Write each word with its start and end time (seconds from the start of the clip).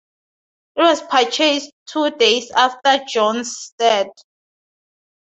It 0.77 0.81
was 0.81 0.99
purchased 1.03 1.71
two 1.85 2.09
days 2.09 2.49
after 2.49 3.05
Jones' 3.07 3.75
death. 3.77 4.07